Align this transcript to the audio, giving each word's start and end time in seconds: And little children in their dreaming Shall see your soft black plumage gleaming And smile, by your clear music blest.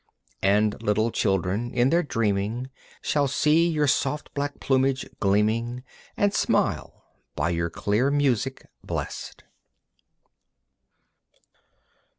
And 0.41 0.81
little 0.81 1.11
children 1.11 1.71
in 1.71 1.91
their 1.91 2.01
dreaming 2.01 2.71
Shall 3.03 3.27
see 3.27 3.67
your 3.69 3.85
soft 3.85 4.33
black 4.33 4.59
plumage 4.59 5.07
gleaming 5.19 5.83
And 6.17 6.33
smile, 6.33 7.05
by 7.35 7.51
your 7.51 7.69
clear 7.69 8.09
music 8.09 8.65
blest. 8.83 9.43